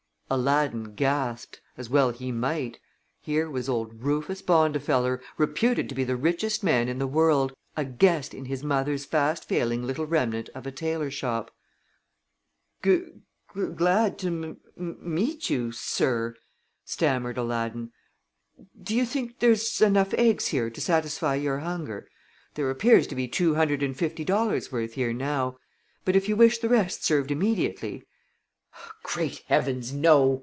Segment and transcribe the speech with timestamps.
[0.33, 2.79] Aladdin gasped, as well he might.
[3.19, 7.83] Here was old Rufus Bondifeller, reputed to be the richest man in the world, a
[7.83, 11.51] guest in his mother's fast failing little remnant of a tailor shop.
[12.81, 13.23] "Gud
[13.75, 16.35] glad to mum meet you, sir,"
[16.85, 17.91] stammered Aladdin.
[18.81, 22.07] "Do you think there's enough eggs here to satisfy your hunger?
[22.53, 25.57] There appears to be two hundred and fifty dollars' worth here now,
[26.05, 28.05] but if you wish the rest served immediately"
[29.03, 30.39] "Great heavens, no!"